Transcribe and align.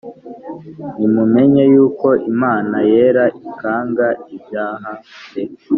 nimumenye 0.97 1.63
yuko 1.73 2.07
imana 2.31 2.77
yera 2.91 3.23
ikanga 3.49 4.07
ibyaha 4.35 4.91
pe! 5.31 5.43